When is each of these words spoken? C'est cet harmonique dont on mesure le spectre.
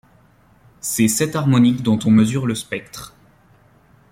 C'est 0.79 1.07
cet 1.07 1.35
harmonique 1.35 1.83
dont 1.83 1.99
on 2.05 2.09
mesure 2.09 2.47
le 2.47 2.55
spectre. 2.55 3.13